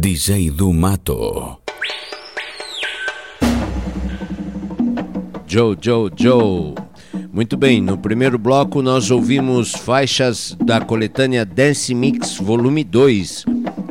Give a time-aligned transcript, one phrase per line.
[0.00, 1.58] DJ do Mato.
[5.46, 6.74] Joe, Joe, Joe.
[7.30, 13.44] Muito bem, no primeiro bloco nós ouvimos faixas da coletânea Dance Mix Volume 2.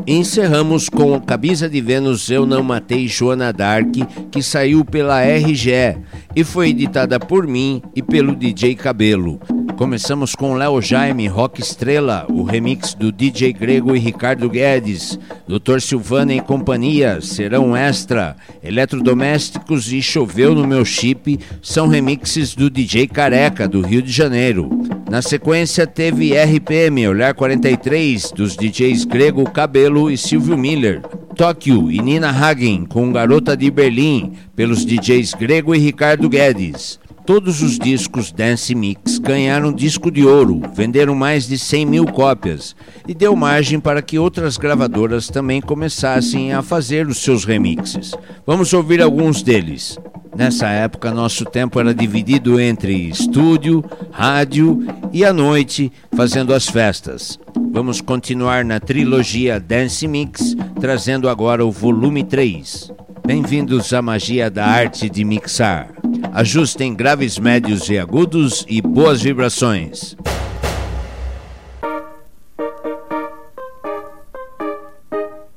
[0.07, 3.93] E encerramos com Camisa de Vênus Eu Não Matei Joana Dark,
[4.31, 5.95] que saiu pela RGE
[6.35, 9.39] e foi editada por mim e pelo DJ Cabelo.
[9.79, 15.17] Começamos com Léo Jaime, Rock Estrela, o remix do DJ Grego e Ricardo Guedes,
[15.47, 15.79] Dr.
[15.79, 23.07] Silvana e Companhia, Serão Extra, Eletrodomésticos e Choveu no Meu Chip são remixes do DJ
[23.07, 24.69] Careca, do Rio de Janeiro.
[25.09, 31.01] Na sequência teve RPM, Olhar 43, dos DJs Grego, Cabelo e Silvio Miller.
[31.37, 36.99] Tóquio e Nina Hagen, com Garota de Berlim, pelos DJs Grego e Ricardo Guedes.
[37.29, 42.75] Todos os discos Dance Mix ganharam disco de ouro, venderam mais de 100 mil cópias
[43.07, 48.15] e deu margem para que outras gravadoras também começassem a fazer os seus remixes.
[48.47, 49.99] Vamos ouvir alguns deles.
[50.35, 54.83] Nessa época, nosso tempo era dividido entre estúdio, rádio
[55.13, 57.37] e a noite, fazendo as festas.
[57.71, 62.91] Vamos continuar na trilogia Dance Mix, trazendo agora o volume 3.
[63.23, 65.98] Bem-vindos à magia da arte de mixar.
[66.33, 70.15] Ajustem graves, médios e agudos e boas vibrações.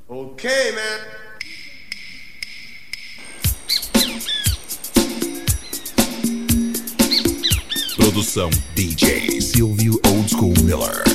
[0.08, 1.12] Okay, man.
[7.96, 11.11] Produção DJ Silvio Old School Miller.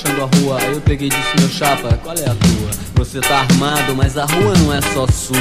[0.00, 0.60] Guarda fechando a rua.
[0.62, 2.70] Eu peguei e disse, meu chapa, qual é a tua?
[2.96, 5.36] Você tá armado, mas a rua não é só sua.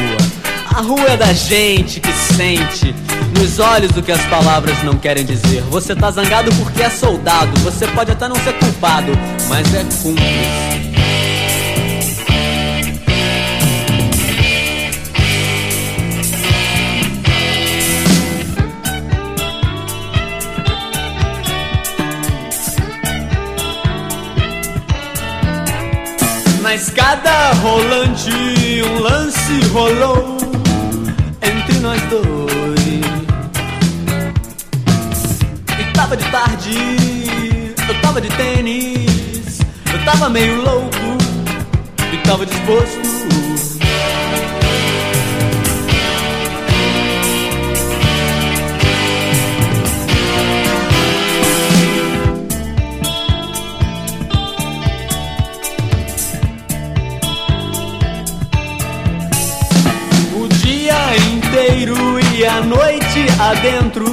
[0.75, 2.93] A rua é da gente que sente
[3.37, 5.61] nos olhos o que as palavras não querem dizer.
[5.63, 7.59] Você tá zangado porque é soldado.
[7.61, 9.11] Você pode até não ser culpado,
[9.49, 10.68] mas é cúmplice.
[26.69, 28.29] Na escada rolante,
[28.83, 30.37] um lance rolou
[31.41, 32.79] entre nós dois.
[35.79, 36.75] E tava de tarde,
[37.87, 39.57] eu tava de tênis,
[39.91, 41.17] eu tava meio louco
[42.13, 43.18] e tava disposto.
[63.39, 64.05] A adentro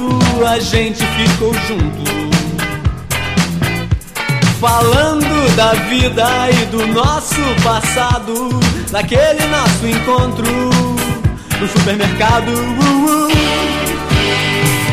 [0.47, 2.17] a gente ficou junto.
[4.59, 8.49] Falando da vida e do nosso passado,
[8.91, 10.47] daquele nosso encontro
[11.59, 12.49] no supermercado.
[12.49, 14.86] Uh, uh.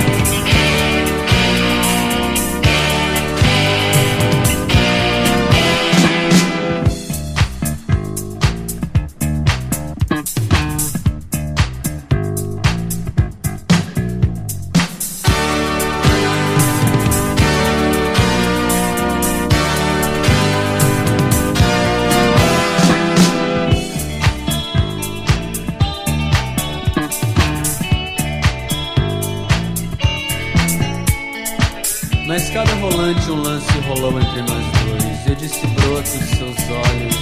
[32.85, 35.27] Rolante um lance rolou entre nós dois.
[35.27, 37.17] Eu disse broto, seus olhos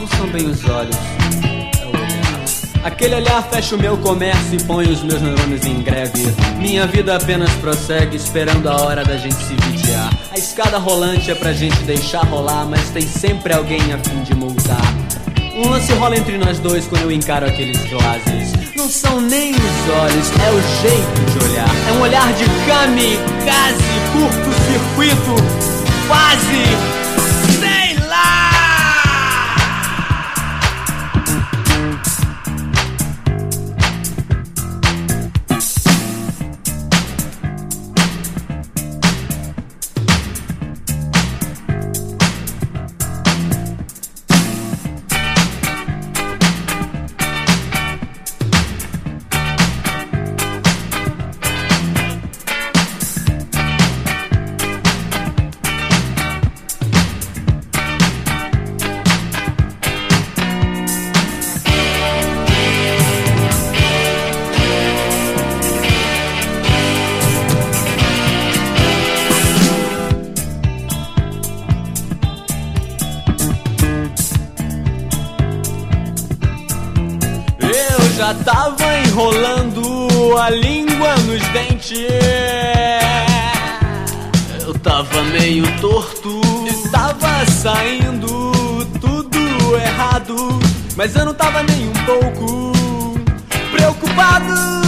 [0.00, 0.96] não são bem os olhos,
[1.80, 2.44] é o olhar.
[2.82, 6.24] Aquele olhar fecha o meu comércio e põe os meus neurônios em greve.
[6.58, 10.12] Minha vida apenas prossegue esperando a hora da gente se vigiar.
[10.32, 14.34] A escada rolante é pra gente deixar rolar, mas tem sempre alguém a fim de
[14.34, 14.92] multar.
[15.54, 18.65] Um lance rola entre nós dois quando eu encaro aqueles glazes.
[18.76, 21.74] Não são nem os olhos, é o jeito de olhar.
[21.88, 25.34] É um olhar de kamikaze, curto-circuito,
[26.06, 27.05] quase.
[78.26, 81.96] Já tava enrolando a língua nos dentes.
[84.66, 86.40] Eu tava meio torto,
[86.90, 88.50] tava saindo
[89.00, 90.58] tudo errado.
[90.96, 92.72] Mas eu não tava nem um pouco
[93.70, 94.85] preocupado.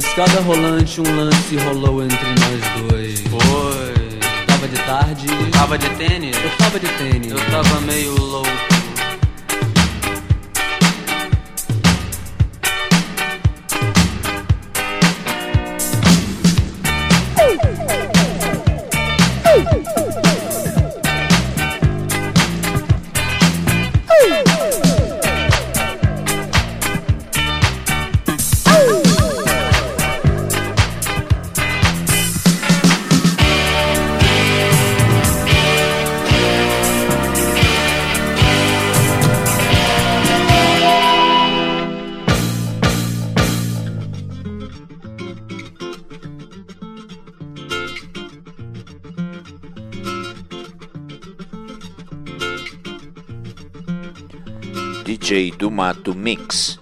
[0.00, 3.20] Escada rolante um lance rolou entre nós dois.
[3.20, 3.94] Foi.
[4.46, 6.36] Tava de tarde, Tava de tênis?
[6.36, 7.30] eu tava de tênis.
[7.30, 8.69] Eu tava meio louco.
[55.60, 56.78] Do Mato Mix.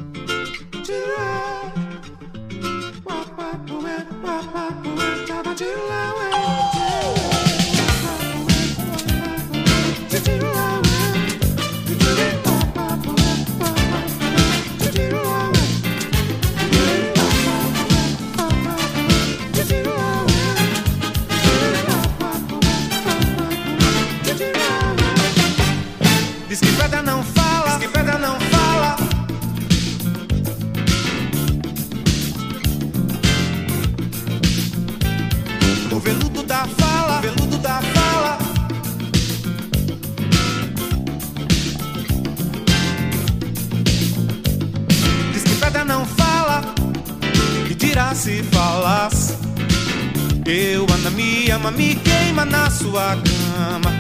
[52.88, 53.92] Sua cama.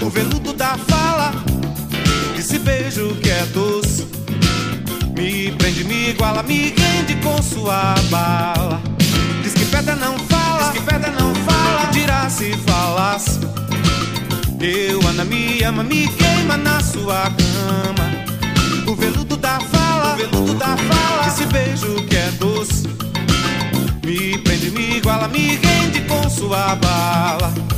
[0.00, 1.32] O veludo da fala,
[2.38, 4.06] esse beijo que é doce.
[5.14, 8.80] Me prende, me iguala, me rende com sua bala.
[9.42, 11.90] Diz que pedra não fala, diz que pedra não fala.
[11.92, 13.40] Dirá se falas.
[14.60, 18.90] Eu anda me ama, me queima na sua cama.
[18.90, 21.26] O veludo da fala, o veludo da fala.
[21.26, 22.88] Esse beijo que é doce.
[24.04, 27.75] Me prende, me iguala, me rende com sua bala.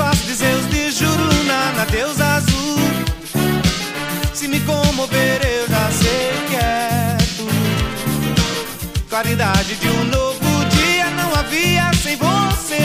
[0.00, 2.78] Desfaz de Zeus de Juruna na deusa azul.
[4.32, 7.46] Se me comover, eu já sei que é tu.
[9.10, 12.78] Claridade de um novo dia não havia sem você.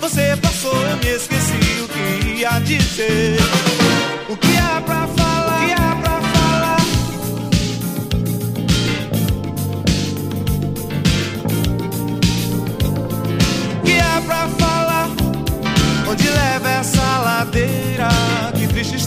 [0.00, 3.36] Você passou, eu me esqueci o que ia dizer.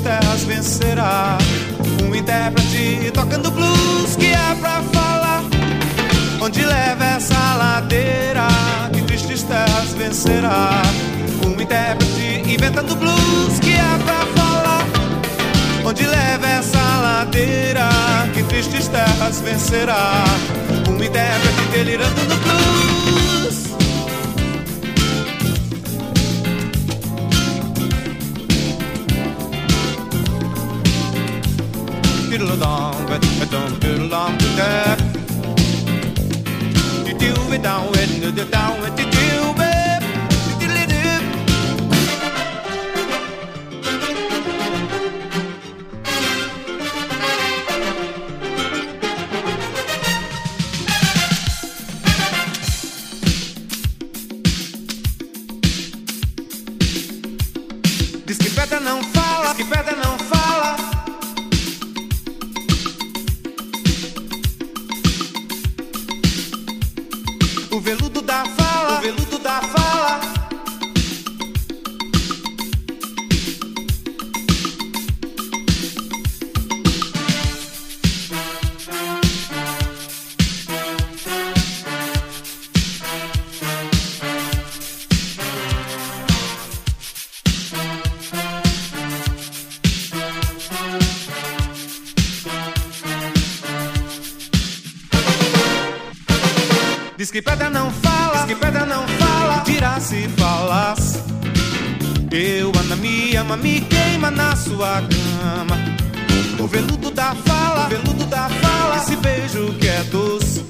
[0.02, 1.38] Terras vencerá?
[2.04, 4.16] Um intérprete tocando blues.
[4.18, 5.44] Que há pra falar?
[6.42, 8.48] Onde leva essa ladeira?
[8.94, 10.82] Que tristes terras vencerá?
[11.46, 13.60] Um intérprete inventando blues.
[13.60, 14.86] Que há pra falar?
[15.86, 17.90] Onde leva essa ladeira?
[18.34, 20.24] Que tristes terras vencerá?
[20.90, 23.11] Um intérprete delirando no blues.
[32.32, 33.22] diddle dong, but
[33.52, 34.98] don't diddle dong, do that.
[37.06, 39.11] You do it down, and do it down, and do
[67.72, 70.41] O veludo da fala, o veludo da fala.
[103.52, 105.78] Me ama, me queima na sua cama.
[106.60, 108.98] O veludo da fala, o veludo da fala.
[108.98, 110.64] Esse beijo que é doce.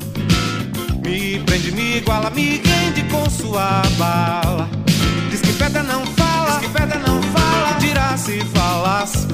[1.04, 4.70] Me prende, me iguala, me rende com sua bala.
[5.30, 7.78] Diz que pedra não fala, diz que pedra não fala.
[7.80, 9.28] Dirá se falas.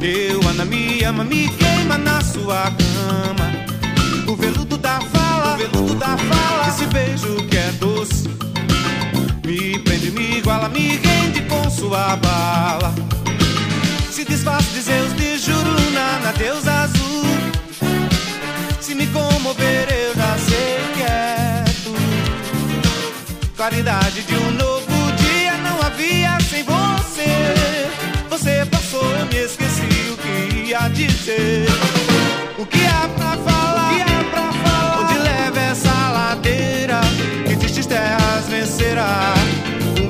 [0.00, 3.52] Eu anda me ama, me queima na sua cama.
[4.26, 6.68] O veludo da fala, o veludo da fala.
[6.68, 8.43] Esse beijo que é doce.
[9.44, 12.94] Me prende, me iguala, me rende com sua bala.
[14.10, 17.24] Se desfaz de Zeus de Juruna na deusa azul.
[18.80, 21.94] Se me comover, eu já sei que é tu.
[23.54, 27.90] Claridade de um novo dia não havia sem você.
[28.30, 31.68] Você passou, eu me esqueci o que ia dizer.
[32.56, 33.08] O que há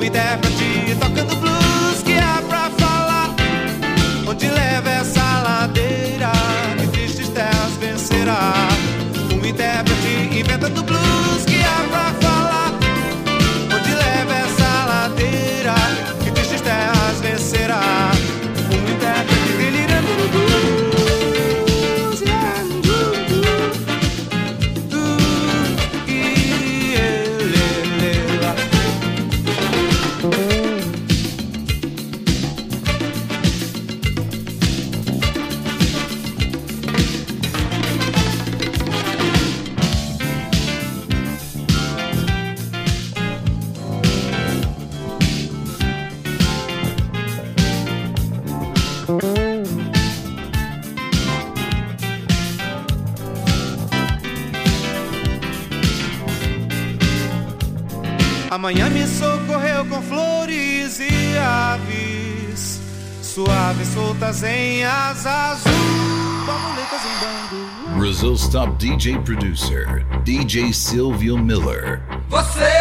[0.04, 2.02] Um intérprete tocando blues.
[2.04, 3.34] Que há pra falar?
[4.28, 6.30] Onde leva essa ladeira?
[6.78, 8.68] Que tristes terras vencerá?
[9.32, 11.33] Um intérprete inventando blues.
[64.18, 65.64] Brasil em asas.
[67.96, 72.02] Brazil's top DJ producer, DJ Silvio Miller.
[72.28, 72.73] Você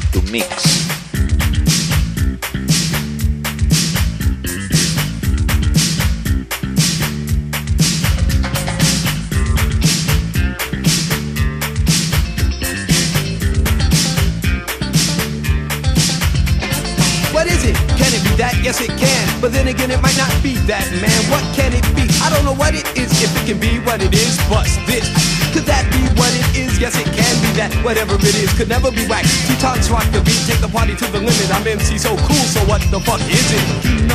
[0.00, 0.48] Not to Mix.
[17.32, 17.76] What is it?
[17.98, 18.58] Can it be that?
[18.62, 19.40] Yes, it can.
[19.40, 21.30] But then again, it might not be that, man.
[21.30, 22.08] What can it be?
[22.22, 24.40] I don't know what it is, if it can be what it is.
[24.48, 25.29] What's this?
[27.60, 29.28] that whatever it is could never be whacked.
[29.46, 31.48] Two times rock the beat, take the party to the limit.
[31.52, 34.09] I'm MC so cool, so what the fuck is it?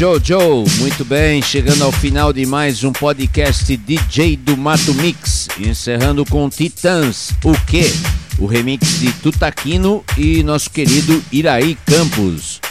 [0.00, 6.24] Joe, muito bem, chegando ao final de mais um podcast DJ do Mato Mix, encerrando
[6.24, 7.84] com Titãs, o quê?
[8.38, 12.62] O remix de Tutaquino e nosso querido Iraí Campos.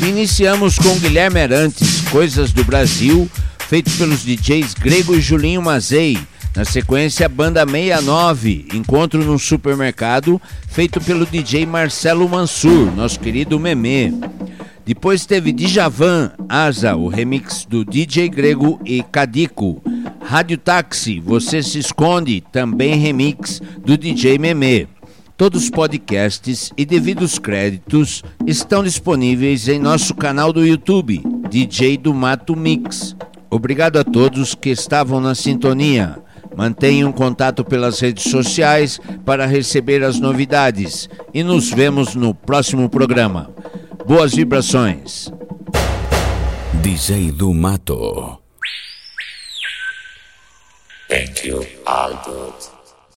[0.00, 3.30] Iniciamos com Guilherme Arantes, Coisas do Brasil,
[3.68, 6.18] feito pelos DJs Grego e Julinho Mazei.
[6.56, 14.10] Na sequência, Banda 69, Encontro no Supermercado, feito pelo DJ Marcelo Mansur, nosso querido Memê.
[14.88, 19.82] Depois teve Djavan, Asa, o remix do DJ Grego e Cadico.
[20.24, 24.86] Rádio Táxi, Você Se Esconde, também remix do DJ Memê.
[25.36, 32.14] Todos os podcasts e devidos créditos estão disponíveis em nosso canal do YouTube, DJ do
[32.14, 33.14] Mato Mix.
[33.50, 36.16] Obrigado a todos que estavam na sintonia.
[36.56, 43.50] Mantenham contato pelas redes sociais para receber as novidades e nos vemos no próximo programa.
[44.08, 45.30] Boas vibrações.
[46.80, 48.40] DJ do Mato.
[51.10, 51.66] Thank you,
[52.24, 52.77] good.